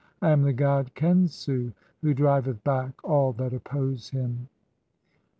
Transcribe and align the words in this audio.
I 0.19 0.31
am 0.31 0.41
the 0.41 0.51
god 0.51 0.95
Khensu, 0.95 1.73
"who 2.01 2.15
driveth 2.15 2.63
back 2.63 2.95
all 3.03 3.33
that 3.33 3.53
oppose 3.53 4.09
him." 4.09 4.47